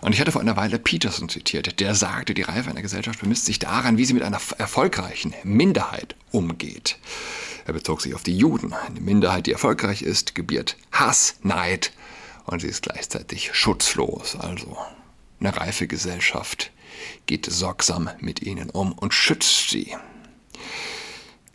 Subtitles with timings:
[0.00, 3.44] Und ich hatte vor einer Weile Peterson zitiert, der sagte, die Reife einer Gesellschaft bemisst
[3.44, 6.98] sich daran, wie sie mit einer erfolgreichen Minderheit umgeht.
[7.66, 8.72] Er bezog sich auf die Juden.
[8.72, 11.92] Eine Minderheit, die erfolgreich ist, gebiert Hass, Neid
[12.46, 14.36] und sie ist gleichzeitig schutzlos.
[14.36, 14.76] Also
[15.38, 16.72] eine reife Gesellschaft
[17.26, 19.94] geht sorgsam mit ihnen um und schützt sie.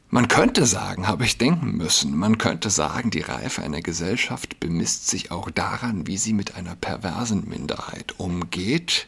[0.09, 5.07] Man könnte sagen, habe ich denken müssen, man könnte sagen, die Reife einer Gesellschaft bemisst
[5.07, 9.07] sich auch daran, wie sie mit einer perversen Minderheit umgeht.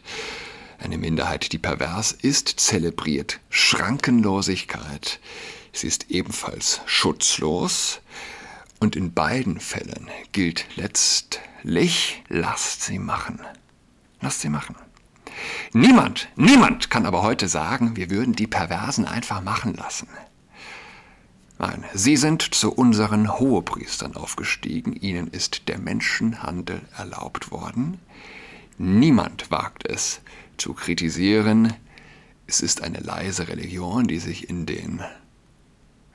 [0.80, 5.20] Eine Minderheit, die pervers ist, zelebriert Schrankenlosigkeit.
[5.72, 8.02] Sie ist ebenfalls schutzlos.
[8.80, 13.40] Und in beiden Fällen gilt letztlich, lasst sie machen.
[14.22, 14.76] Lasst sie machen.
[15.74, 20.08] Niemand, niemand kann aber heute sagen, wir würden die Perversen einfach machen lassen.
[21.60, 28.00] Nein, sie sind zu unseren Hohepriestern aufgestiegen, ihnen ist der Menschenhandel erlaubt worden.
[28.78, 30.22] Niemand wagt es
[30.58, 31.74] zu kritisieren.
[32.46, 35.02] Es ist eine leise Religion, die sich in den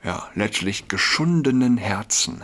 [0.03, 2.41] ja, letztlich geschundenen Herzen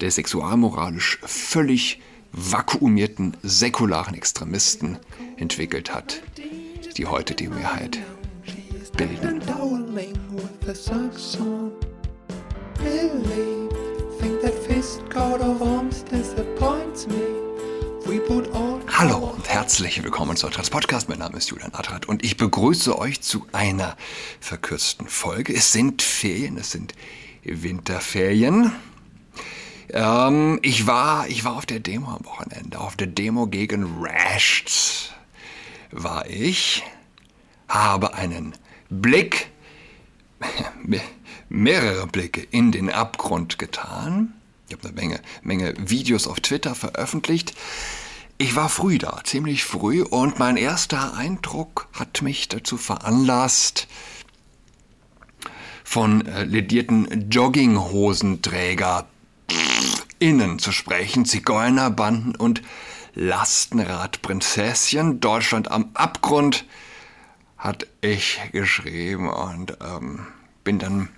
[0.00, 2.00] der sexualmoralisch völlig
[2.32, 4.98] vakuumierten säkularen Extremisten
[5.36, 6.20] entwickelt hat,
[6.96, 7.98] die heute die Mehrheit
[8.96, 9.40] bilden.
[18.96, 21.08] Hallo und herzlich willkommen zu Adrats Podcast.
[21.08, 23.96] Mein Name ist Julian Adrat und ich begrüße euch zu einer
[24.40, 25.54] verkürzten Folge.
[25.54, 26.94] Es sind Ferien, es sind
[27.42, 28.72] Winterferien.
[29.90, 35.10] Ähm, ich, war, ich war auf der Demo am Wochenende, auf der Demo gegen Rechts
[35.90, 36.82] war ich,
[37.68, 38.54] habe einen
[38.90, 39.48] Blick
[41.48, 44.32] mehrere Blicke in den Abgrund getan.
[44.68, 47.54] Ich habe eine Menge, Menge Videos auf Twitter veröffentlicht.
[48.38, 53.86] Ich war früh da, ziemlich früh, und mein erster Eindruck hat mich dazu veranlasst,
[55.84, 59.06] von äh, ledierten Jogginghosenträger
[60.18, 62.62] innen zu sprechen, Zigeunerbanden und
[63.14, 66.64] Lastenradprinzesschen, Deutschland am Abgrund,
[67.56, 70.26] hat ich geschrieben und ähm,
[70.64, 71.08] bin dann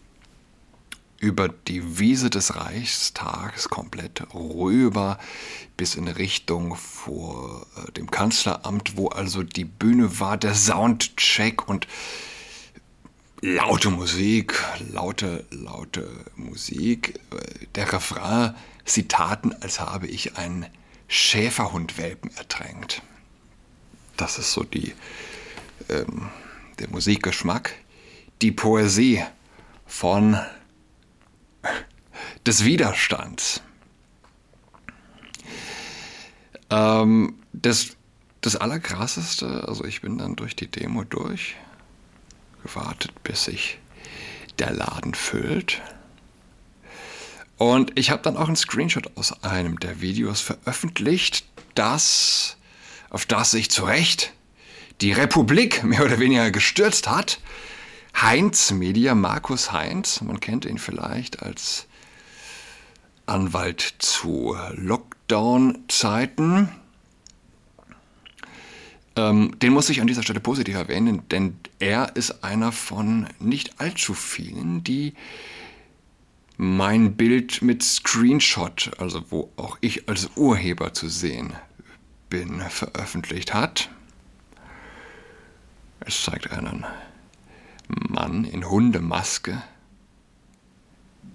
[1.26, 5.18] über die Wiese des Reichstags komplett rüber
[5.76, 11.88] bis in Richtung vor äh, dem Kanzleramt, wo also die Bühne war, der Soundcheck und
[13.40, 14.54] laute Musik,
[14.92, 17.18] laute, laute Musik.
[17.32, 18.54] Äh, der Refrain,
[18.84, 20.66] sie taten, als habe ich einen
[21.08, 23.02] Schäferhundwelpen ertränkt.
[24.16, 24.94] Das ist so die,
[25.88, 26.28] ähm,
[26.78, 27.74] der Musikgeschmack.
[28.42, 29.24] Die Poesie
[29.86, 30.38] von
[32.46, 33.60] des Widerstands.
[36.70, 37.96] Ähm, das,
[38.40, 41.56] das Allerkrasseste, also ich bin dann durch die Demo durch,
[42.62, 43.78] gewartet, bis sich
[44.58, 45.82] der Laden füllt.
[47.58, 52.56] Und ich habe dann auch einen Screenshot aus einem der Videos veröffentlicht, das,
[53.10, 54.32] auf das sich zu Recht
[55.00, 57.40] die Republik mehr oder weniger gestürzt hat.
[58.14, 61.86] Heinz Media, Markus Heinz, man kennt ihn vielleicht als
[63.26, 66.68] Anwalt zu Lockdown-Zeiten.
[69.16, 73.80] Ähm, den muss ich an dieser Stelle positiv erwähnen, denn er ist einer von nicht
[73.80, 75.14] allzu vielen, die
[76.56, 81.52] mein Bild mit Screenshot, also wo auch ich als Urheber zu sehen
[82.30, 83.90] bin, veröffentlicht hat.
[86.00, 86.86] Es zeigt einen
[87.88, 89.62] Mann in Hundemaske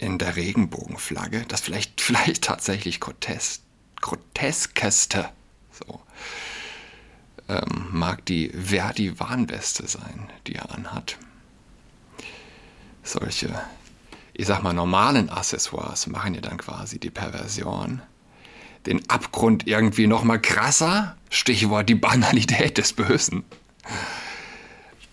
[0.01, 3.61] in der Regenbogenflagge, das vielleicht, vielleicht tatsächlich grotes
[4.01, 5.29] groteskeste,
[5.71, 6.01] so,
[7.47, 11.17] ähm, mag die Verdi-Warnweste sein, die er anhat.
[13.03, 13.61] Solche,
[14.33, 18.01] ich sag mal, normalen Accessoires machen ja dann quasi die Perversion.
[18.87, 23.43] Den Abgrund irgendwie nochmal krasser, Stichwort die Banalität des Bösen.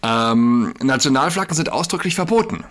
[0.02, 2.64] Ähm, Nationalflaggen sind ausdrücklich verboten.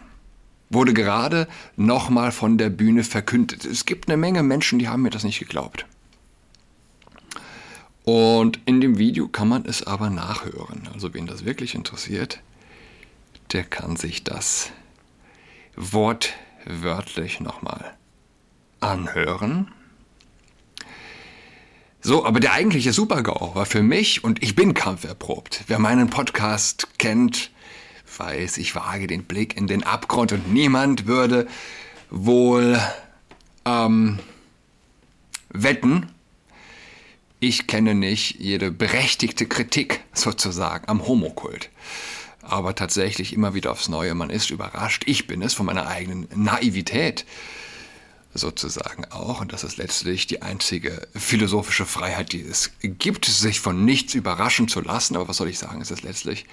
[0.70, 3.66] Wurde gerade nochmal von der Bühne verkündet.
[3.66, 5.86] Es gibt eine Menge Menschen, die haben mir das nicht geglaubt.
[8.04, 10.90] Und in dem Video kann man es aber nachhören.
[10.94, 12.42] Also wen das wirklich interessiert,
[13.52, 14.72] der kann sich das
[15.76, 17.96] wortwörtlich nochmal
[18.80, 19.72] anhören.
[22.02, 25.66] So, aber der eigentliche Supergau war für mich, und ich bin kampferprobt.
[25.68, 27.52] Wer meinen Podcast kennt,
[28.18, 31.48] weiß, ich wage den Blick in den Abgrund und niemand würde
[32.10, 32.80] wohl
[33.66, 34.20] ähm,
[35.50, 36.08] wetten,
[37.40, 41.70] Ich kenne nicht jede berechtigte Kritik sozusagen am Homokult.
[42.42, 45.04] Aber tatsächlich immer wieder aufs Neue, man ist überrascht.
[45.06, 47.26] Ich bin es von meiner eigenen Naivität
[48.34, 49.42] sozusagen auch.
[49.42, 54.68] Und das ist letztlich die einzige philosophische Freiheit, die es gibt, sich von nichts überraschen
[54.68, 55.16] zu lassen.
[55.16, 56.46] Aber was soll ich sagen, es ist letztlich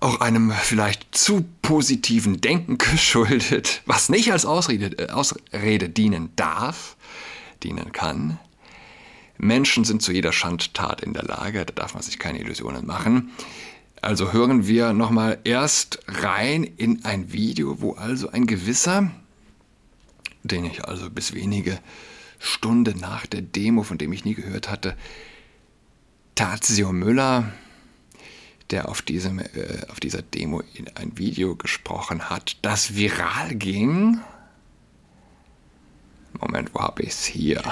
[0.00, 6.96] auch einem vielleicht zu positiven Denken geschuldet, was nicht als Ausrede, äh, Ausrede dienen darf,
[7.62, 8.38] dienen kann.
[9.38, 13.32] Menschen sind zu jeder Schandtat in der Lage, da darf man sich keine Illusionen machen.
[14.00, 19.10] Also hören wir nochmal erst rein in ein Video, wo also ein gewisser,
[20.42, 21.78] den ich also bis wenige
[22.38, 24.94] Stunden nach der Demo, von dem ich nie gehört hatte,
[26.34, 27.52] Tazio Müller,
[28.70, 34.20] der auf, diesem, äh, auf dieser Demo in ein Video gesprochen hat, das viral ging.
[36.32, 37.62] Moment, wo habe ich es hier?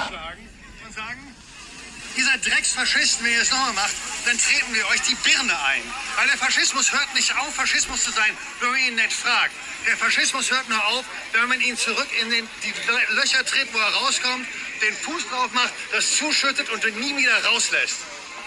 [2.15, 3.95] Ihr seid Drecksfaschisten, wenn ihr es nochmal macht,
[4.27, 5.83] dann treten wir euch die Birne ein.
[6.17, 9.55] Weil der Faschismus hört nicht auf, Faschismus zu sein, wenn man ihn nicht fragt.
[9.87, 13.79] Der Faschismus hört nur auf, wenn man ihn zurück in den, die Löcher tritt, wo
[13.79, 14.47] er rauskommt,
[14.83, 17.97] den Fuß drauf macht, das zuschüttet und ihn nie wieder rauslässt.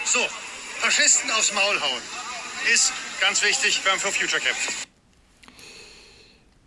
[0.04, 0.26] So,
[0.80, 2.02] Faschisten aufs Maul hauen
[2.72, 4.88] ist ganz wichtig, wenn man für Future kämpft.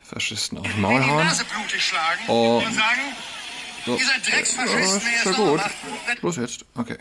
[0.01, 1.27] Faschisten aufs Maul hauen.
[2.27, 2.63] Oh.
[2.65, 3.01] und sagen,
[3.85, 3.95] so.
[3.95, 5.61] ihr seid Drecksfaschisten, ist ja gut.
[6.21, 6.97] Los jetzt, okay.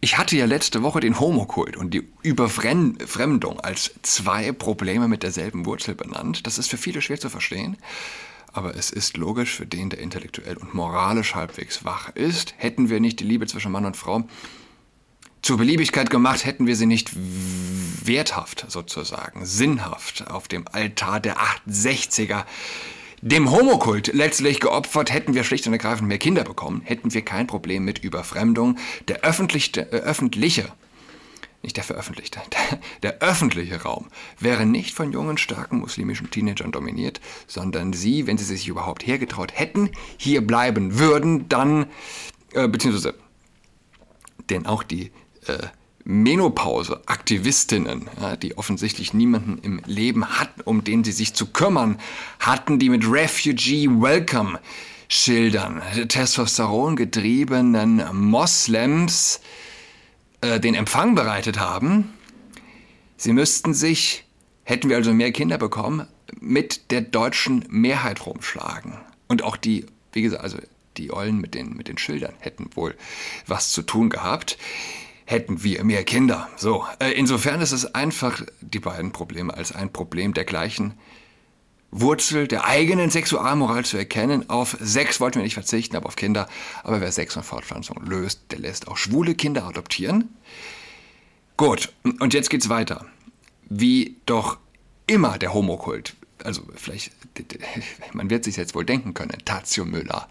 [0.00, 5.66] Ich hatte ja letzte Woche den Homokult und die Überfremdung als zwei Probleme mit derselben
[5.66, 6.46] Wurzel benannt.
[6.46, 7.76] Das ist für viele schwer zu verstehen,
[8.52, 12.54] aber es ist logisch für den, der intellektuell und moralisch halbwegs wach ist.
[12.56, 14.26] Hätten wir nicht die Liebe zwischen Mann und Frau
[15.46, 22.44] zur Beliebigkeit gemacht, hätten wir sie nicht werthaft sozusagen, sinnhaft auf dem Altar der 68er
[23.22, 27.46] dem Homokult letztlich geopfert, hätten wir schlicht und ergreifend mehr Kinder bekommen, hätten wir kein
[27.46, 28.76] Problem mit Überfremdung.
[29.06, 30.72] Der öffentliche, äh, öffentliche
[31.62, 32.80] nicht der veröffentlichte, der,
[33.20, 34.08] der, öffentliche Raum
[34.40, 39.52] wäre nicht von jungen, starken muslimischen Teenagern dominiert, sondern sie, wenn sie sich überhaupt hergetraut
[39.54, 41.86] hätten, hier bleiben würden, dann,
[42.52, 43.14] äh, beziehungsweise,
[44.50, 45.12] denn auch die
[45.48, 45.68] äh,
[46.06, 51.98] Menopause-Aktivistinnen, ja, die offensichtlich niemanden im Leben hatten, um den sie sich zu kümmern,
[52.38, 54.60] hatten, die mit Refugee Welcome
[55.08, 59.40] Schildern, Testosteron getriebenen Moslems
[60.40, 62.14] äh, den Empfang bereitet haben.
[63.16, 64.24] Sie müssten sich,
[64.62, 66.06] hätten wir also mehr Kinder bekommen,
[66.40, 68.94] mit der deutschen Mehrheit rumschlagen.
[69.26, 70.58] Und auch die, wie gesagt, also
[70.96, 72.94] die Eulen mit den, mit den Schildern hätten wohl
[73.46, 74.56] was zu tun gehabt
[75.26, 76.48] hätten wir mehr Kinder.
[76.56, 80.94] So, äh, insofern ist es einfach, die beiden Probleme als ein Problem der gleichen
[81.90, 84.48] Wurzel der eigenen Sexualmoral zu erkennen.
[84.50, 86.48] Auf Sex wollten wir nicht verzichten, aber auf Kinder.
[86.82, 90.34] Aber wer Sex und Fortpflanzung löst, der lässt auch schwule Kinder adoptieren.
[91.56, 93.06] Gut, und jetzt geht's weiter.
[93.68, 94.58] Wie doch
[95.06, 96.14] immer der Homokult,
[96.44, 97.12] also vielleicht,
[98.12, 100.28] man wird sich jetzt wohl denken können, Tazio Müller,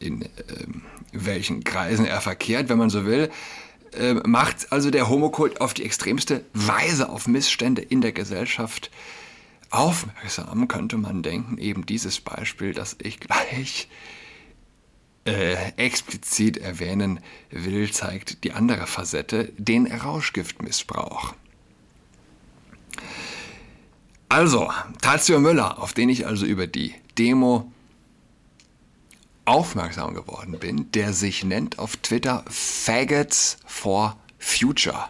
[0.00, 0.82] in ähm,
[1.12, 3.30] welchen Kreisen er verkehrt, wenn man so will,
[3.92, 8.90] äh, macht also der Homokult auf die extremste Weise auf Missstände in der Gesellschaft
[9.70, 11.58] aufmerksam, könnte man denken.
[11.58, 13.88] Eben dieses Beispiel, das ich gleich
[15.24, 17.20] äh, explizit erwähnen
[17.50, 21.34] will, zeigt die andere Facette, den Rauschgiftmissbrauch.
[24.30, 24.70] Also,
[25.00, 27.72] Tazio Müller, auf den ich also über die Demo
[29.48, 35.08] aufmerksam geworden bin, der sich nennt auf Twitter Faggots for Future.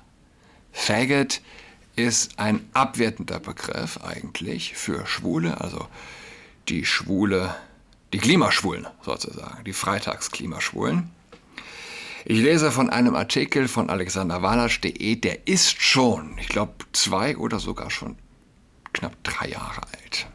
[0.70, 1.40] Faggot
[1.96, 5.88] ist ein abwertender Begriff eigentlich für Schwule, also
[6.68, 7.56] die Schwule,
[8.12, 11.10] die Klimaschwulen sozusagen, die Freitagsklimaschwulen.
[12.24, 17.90] Ich lese von einem Artikel von alexanderwalasch.de, der ist schon, ich glaube, zwei oder sogar
[17.90, 18.16] schon
[18.92, 20.28] knapp drei Jahre alt.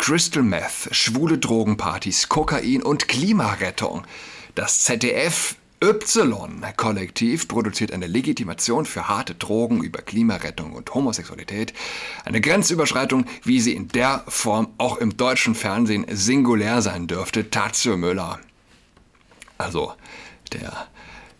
[0.00, 4.06] Crystal Meth, schwule Drogenpartys, Kokain und Klimarettung.
[4.54, 11.74] Das ZDF Y-Kollektiv produziert eine Legitimation für harte Drogen über Klimarettung und Homosexualität.
[12.24, 17.50] Eine Grenzüberschreitung, wie sie in der Form auch im deutschen Fernsehen singulär sein dürfte.
[17.50, 18.40] Tazio Müller.
[19.58, 19.92] Also
[20.54, 20.88] der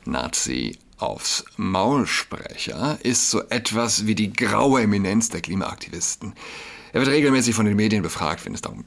[0.04, 6.34] Nazi aufs Maulsprecher ist so etwas wie die graue Eminenz der Klimaaktivisten.
[6.92, 8.84] Er wird regelmäßig von den Medien befragt, wenn es darum,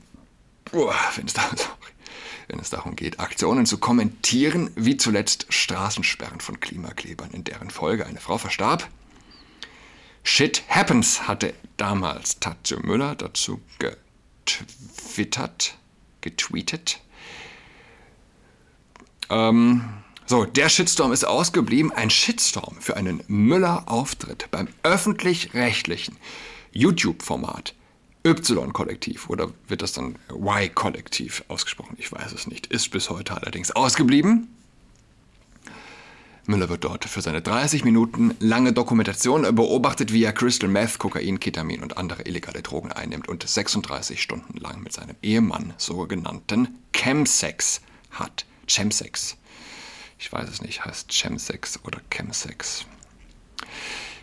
[0.71, 1.57] wenn es darum,
[2.47, 8.05] wenn es darum geht, Aktionen zu kommentieren, wie zuletzt Straßensperren von Klimaklebern, in deren Folge
[8.05, 8.87] eine Frau verstarb.
[10.23, 13.61] Shit happens, hatte damals Tatje Müller dazu
[14.45, 15.77] getwittert,
[16.21, 17.01] getweetet.
[19.29, 19.83] Ähm,
[20.25, 21.91] so, der Shitstorm ist ausgeblieben.
[21.91, 26.17] Ein Shitstorm für einen Müller-Auftritt beim öffentlich-rechtlichen
[26.71, 27.73] YouTube-Format
[28.25, 31.95] Y-Kollektiv oder wird das dann Y-Kollektiv ausgesprochen?
[31.97, 32.67] Ich weiß es nicht.
[32.67, 34.47] Ist bis heute allerdings ausgeblieben.
[36.45, 41.39] Müller wird dort für seine 30 Minuten lange Dokumentation beobachtet, wie er Crystal Meth, Kokain,
[41.39, 47.81] Ketamin und andere illegale Drogen einnimmt und 36 Stunden lang mit seinem Ehemann sogenannten Chemsex
[48.11, 48.45] hat.
[48.67, 49.37] Chemsex.
[50.19, 52.85] Ich weiß es nicht, heißt Chemsex oder Chemsex.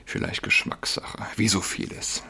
[0.05, 2.23] Vielleicht Geschmackssache, wie so vieles.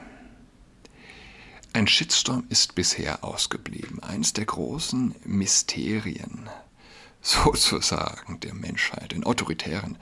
[1.73, 6.49] Ein Shitstorm ist bisher ausgeblieben, eins der großen Mysterien
[7.23, 9.97] sozusagen der Menschheit in autoritären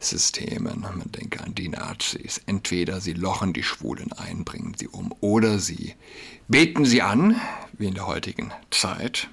[0.00, 0.80] Systemen.
[0.80, 2.40] Man denke an die Nazis.
[2.46, 5.94] Entweder sie lochen die Schwulen ein, bringen sie um, oder sie
[6.48, 7.38] beten sie an,
[7.74, 9.28] wie in der heutigen Zeit.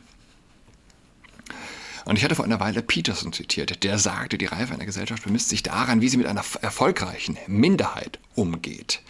[2.03, 5.49] Und ich hatte vor einer Weile Peterson zitiert, der sagte, die Reife einer Gesellschaft bemisst
[5.49, 9.01] sich daran, wie sie mit einer erfolgreichen Minderheit umgeht.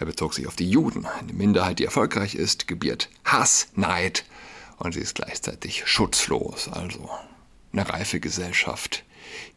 [0.00, 1.04] Er bezog sich auf die Juden.
[1.04, 4.24] Eine Minderheit, die erfolgreich ist, gebiert Hass, Neid
[4.78, 6.68] und sie ist gleichzeitig schutzlos.
[6.68, 7.10] Also
[7.74, 9.04] eine reife Gesellschaft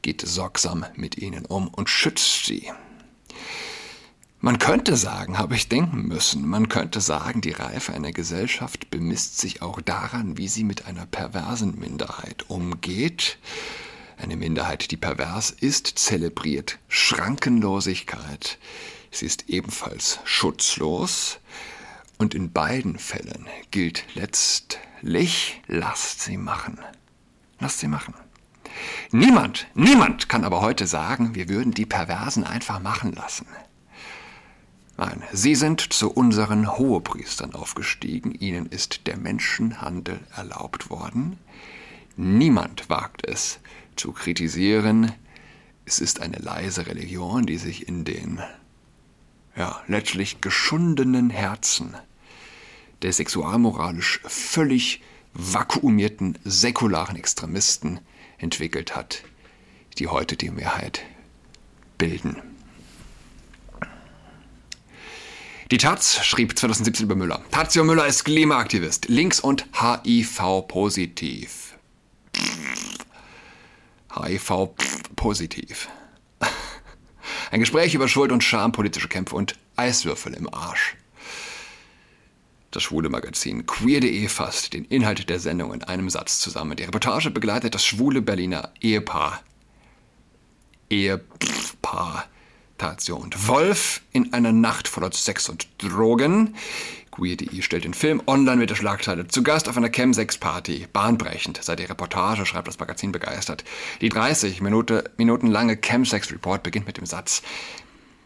[0.02, 2.70] geht sorgsam mit ihnen um und schützt sie.
[4.42, 9.40] Man könnte sagen, habe ich denken müssen, man könnte sagen, die Reife einer Gesellschaft bemisst
[9.40, 13.38] sich auch daran, wie sie mit einer perversen Minderheit umgeht.
[14.18, 18.58] Eine Minderheit, die pervers ist, zelebriert Schrankenlosigkeit.
[19.14, 21.40] Sie ist ebenfalls schutzlos.
[22.18, 26.80] Und in beiden Fällen gilt letztlich, lasst sie machen.
[27.60, 28.16] Lasst sie machen.
[29.12, 33.46] Niemand, niemand kann aber heute sagen, wir würden die Perversen einfach machen lassen.
[34.98, 41.38] Nein, sie sind zu unseren Hohepriestern aufgestiegen, ihnen ist der Menschenhandel erlaubt worden.
[42.16, 43.60] Niemand wagt es
[43.96, 45.12] zu kritisieren.
[45.86, 48.40] Es ist eine leise Religion, die sich in den
[49.56, 51.96] ja, letztlich geschundenen Herzen
[53.04, 55.02] der sexualmoralisch völlig
[55.34, 58.00] vakuumierten säkularen Extremisten
[58.38, 59.24] entwickelt hat,
[60.00, 61.02] die heute die Mehrheit
[61.98, 62.42] bilden.
[65.72, 67.44] Die Taz schrieb 2017 über Müller.
[67.52, 71.76] Tazio Müller ist Klimaaktivist, links und HIV-positiv.
[74.16, 75.90] HIV-positiv.
[77.54, 80.96] Ein Gespräch über Schuld und Scham, politische Kämpfe und Eiswürfel im Arsch.
[82.72, 86.76] Das schwule Magazin queer.de fasst den Inhalt der Sendung in einem Satz zusammen.
[86.76, 89.44] Die Reportage begleitet das schwule Berliner Ehepaar.
[90.90, 92.26] Ehepaar
[92.80, 96.56] Tazio und Wolf in einer Nacht voller Sex und Drogen.
[97.14, 100.88] Queer.de stellt den Film online mit der Schlagzeile zu Gast auf einer Chemsex-Party.
[100.92, 103.64] Bahnbrechend sei die Reportage, schreibt das Magazin begeistert.
[104.02, 107.44] Die 30 Minute, Minuten lange Chemsex-Report beginnt mit dem Satz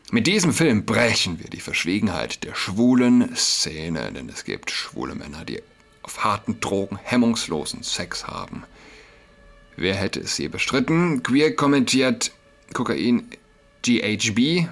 [0.09, 5.43] mit diesem Film brechen wir die Verschwiegenheit der schwulen Szene, denn es gibt schwule Männer,
[5.43, 5.61] die
[6.01, 8.63] auf harten Drogen hemmungslosen Sex haben.
[9.75, 11.23] Wer hätte es je bestritten?
[11.23, 12.31] Queer kommentiert
[12.73, 13.27] Kokain,
[13.81, 14.69] GHB,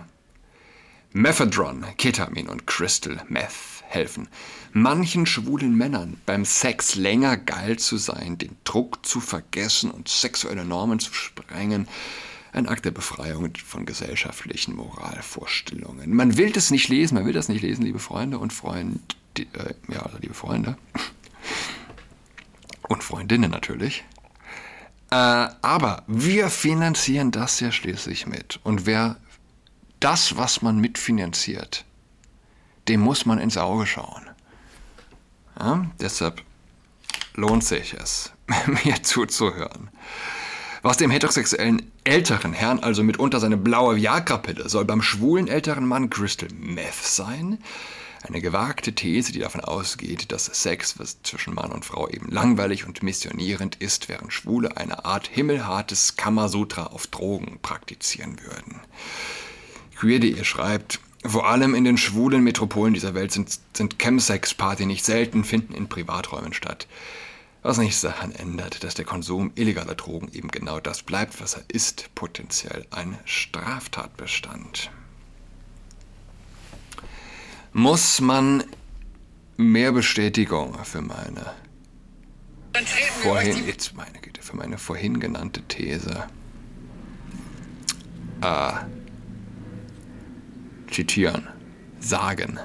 [1.11, 4.27] Mephedron, Ketamin und Crystal Meth helfen
[4.75, 10.65] manchen schwulen Männern beim Sex länger geil zu sein, den Druck zu vergessen und sexuelle
[10.65, 11.87] Normen zu sprengen,
[12.51, 16.13] ein Akt der Befreiung von gesellschaftlichen Moralvorstellungen.
[16.13, 18.99] Man will das nicht lesen, man will das nicht lesen, liebe Freunde und Freunde,
[19.37, 20.77] äh, ja, also liebe Freunde
[22.89, 24.03] und Freundinnen natürlich.
[25.09, 28.59] Äh, aber wir finanzieren das ja schließlich mit.
[28.63, 29.15] Und wer
[30.01, 31.85] das, was man mitfinanziert,
[32.87, 34.29] dem muss man ins Auge schauen.
[35.59, 36.41] Ja, deshalb
[37.33, 38.31] lohnt sich es,
[38.85, 39.89] mir zuzuhören.
[40.81, 46.11] Was dem heterosexuellen älteren Herrn also mitunter seine blaue Viagra-Pille soll beim schwulen älteren Mann
[46.11, 47.57] Crystal Meth sein?
[48.21, 53.03] Eine gewagte These, die davon ausgeht, dass Sex zwischen Mann und Frau eben langweilig und
[53.03, 58.79] missionierend ist, während Schwule eine Art himmelhartes Kamasutra auf Drogen praktizieren würden.
[59.95, 65.43] Queer.de schreibt, vor allem in den schwulen Metropolen dieser Welt sind, sind Chemsex-Party nicht selten,
[65.43, 66.87] finden in Privaträumen statt.
[67.61, 71.63] Was nichts daran ändert, dass der Konsum illegaler Drogen eben genau das bleibt, was er
[71.67, 74.91] ist, potenziell ein Straftatbestand.
[77.73, 78.63] Muss man
[79.57, 81.53] mehr Bestätigung für meine
[83.23, 86.27] vorhin, jetzt meine Güte, für meine vorhin genannte These
[88.41, 88.73] äh,
[90.91, 91.47] zitieren,
[91.99, 92.59] sagen?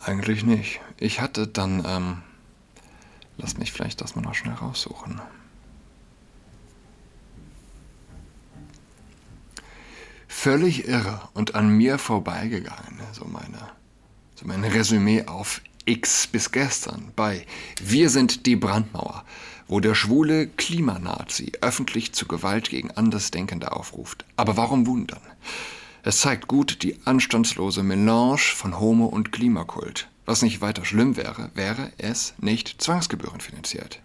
[0.00, 0.80] Eigentlich nicht.
[0.98, 2.22] Ich hatte dann ähm,
[3.38, 5.20] Lass mich vielleicht das mal noch schnell raussuchen.
[10.26, 13.58] Völlig irre und an mir vorbeigegangen, so meine,
[14.34, 17.46] so mein Resümee auf X bis gestern bei
[17.80, 19.24] Wir sind die Brandmauer,
[19.68, 24.24] wo der schwule Klimanazi öffentlich zu Gewalt gegen Andersdenkende aufruft.
[24.34, 25.20] Aber warum wundern?
[26.02, 30.08] Es zeigt gut die anstandslose Melange von Homo- und Klimakult.
[30.24, 34.00] Was nicht weiter schlimm wäre, wäre es nicht zwangsgebührenfinanziert.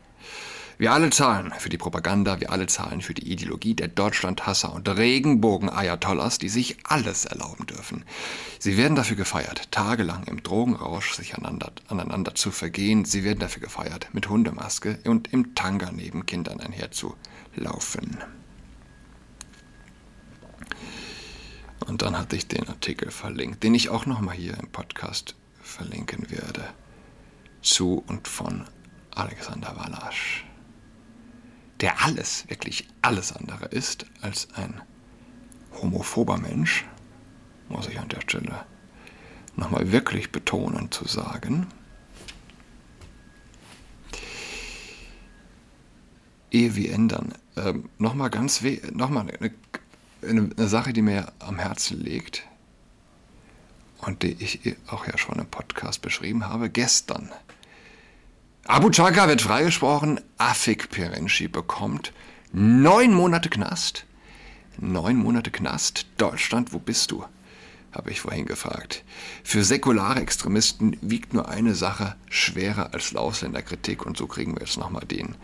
[0.81, 4.89] Wir alle zahlen für die Propaganda, wir alle zahlen für die Ideologie der Deutschlandhasser und
[4.89, 8.03] Regenbogen-Ayatollahs, die sich alles erlauben dürfen.
[8.57, 13.05] Sie werden dafür gefeiert, tagelang im Drogenrausch sich aneinander, aneinander zu vergehen.
[13.05, 18.17] Sie werden dafür gefeiert, mit Hundemaske und im Tanga neben Kindern einherzulaufen.
[21.85, 26.31] Und dann hatte ich den Artikel verlinkt, den ich auch nochmal hier im Podcast verlinken
[26.31, 26.63] werde.
[27.61, 28.65] Zu und von
[29.11, 30.45] Alexander Walasch
[31.81, 34.81] der alles, wirklich alles andere ist als ein
[35.81, 36.85] homophober Mensch,
[37.69, 38.65] muss ich an der Stelle
[39.55, 41.67] nochmal wirklich betonen zu sagen.
[46.51, 48.61] Ehe wir ändern, ähm, nochmal ganz
[48.91, 49.51] nochmal eine,
[50.21, 52.43] eine, eine Sache, die mir am Herzen liegt
[53.99, 56.69] und die ich auch ja schon im Podcast beschrieben habe.
[56.69, 57.31] Gestern
[58.67, 62.13] Abu Chaka wird freigesprochen, Afik Pirinci bekommt
[62.53, 64.05] neun Monate Knast.
[64.77, 66.05] Neun Monate Knast.
[66.17, 67.25] Deutschland, wo bist du?
[67.91, 69.03] habe ich vorhin gefragt.
[69.43, 74.77] Für säkulare Extremisten wiegt nur eine Sache schwerer als Ausländerkritik und so kriegen wir jetzt
[74.77, 75.35] nochmal den,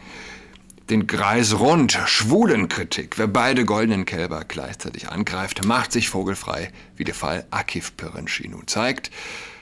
[0.89, 1.99] den Kreis rund.
[2.05, 3.17] Schwulenkritik.
[3.17, 8.67] Wer beide goldenen Kälber gleichzeitig angreift, macht sich vogelfrei, wie der Fall Akif Pirinci nun
[8.67, 9.11] zeigt.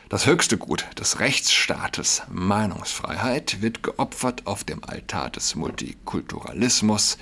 [0.07, 7.17] Das höchste Gut des Rechtsstaates, Meinungsfreiheit, wird geopfert auf dem Altar des Multikulturalismus.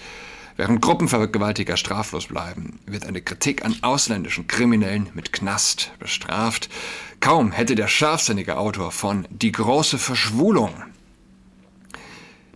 [0.58, 6.68] Während Gruppenvergewaltiger straflos bleiben, wird eine Kritik an ausländischen Kriminellen mit Knast bestraft.
[7.22, 10.74] Kaum hätte der scharfsinnige Autor von Die große Verschwulung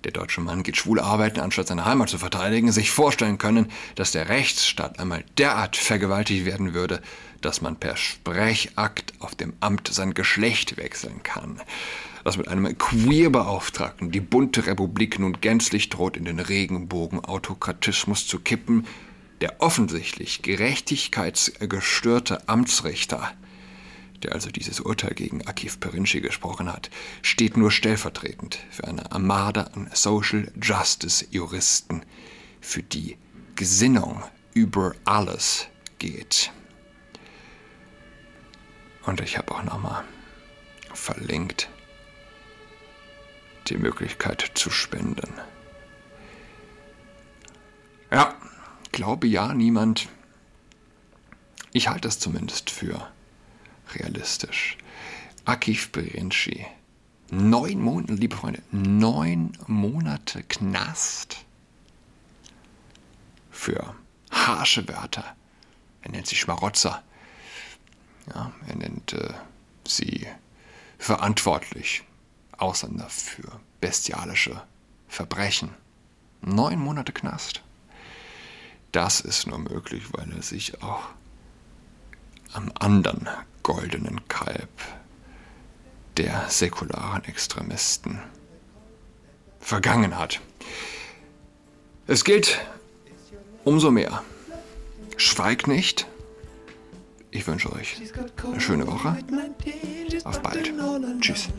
[0.08, 4.14] der deutsche Mann geht schwul arbeiten, anstatt seine Heimat zu verteidigen, sich vorstellen können, dass
[4.14, 7.02] der Rechtsstaat einmal derart vergewaltigt werden würde,
[7.42, 11.62] dass man per Sprechakt auf dem Amt sein Geschlecht wechseln kann.
[12.24, 18.86] Dass mit einem Queerbeauftragten die bunte Republik nun gänzlich droht, in den Regenbogen-Autokratismus zu kippen,
[19.42, 23.34] der offensichtlich gerechtigkeitsgestörte Amtsrichter,
[24.24, 26.90] der also dieses Urteil gegen Akif Perinci gesprochen hat,
[27.22, 32.02] steht nur stellvertretend für eine Armada an Social Justice Juristen,
[32.60, 33.16] für die
[33.56, 34.24] Gesinnung
[34.54, 35.68] über alles
[36.00, 36.52] geht.
[39.08, 40.04] Und ich habe auch nochmal
[40.94, 41.70] verlinkt
[43.68, 45.34] die Möglichkeit zu spenden.
[48.12, 48.36] Ja,
[48.92, 50.10] glaube ja niemand.
[51.72, 53.08] Ich halte es zumindest für
[53.94, 54.78] realistisch.
[55.46, 56.66] Akif Berinci.
[57.30, 61.46] Neun Monate, liebe Freunde, neun Monate Knast
[63.52, 63.96] für
[64.32, 65.24] harsche Wörter.
[66.02, 67.04] Er nennt sich Schmarotzer.
[68.34, 69.34] Ja, er nennt äh,
[69.88, 70.28] sie
[70.98, 72.04] verantwortlich,
[72.58, 74.62] Ausländer für bestialische
[75.08, 75.70] Verbrechen.
[76.42, 77.62] Neun Monate Knast.
[78.92, 81.04] Das ist nur möglich, weil er sich auch
[82.54, 83.28] am anderen
[83.64, 84.70] goldenen Kalb
[86.18, 88.20] der säkularen Extremisten
[89.60, 90.42] vergangen hat.
[92.08, 92.60] Es gilt
[93.66, 94.24] umso mehr.
[95.18, 96.08] Schweig nicht,
[97.38, 98.02] ich wünsche euch
[98.44, 99.16] eine schöne Woche.
[100.24, 100.74] Auf bald.
[101.22, 101.50] Tschüss.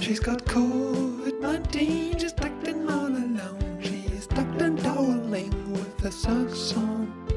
[0.00, 3.80] She's got COVID-19, she's tucked in all alone.
[3.82, 7.27] She is tucked and toweling with a socks on.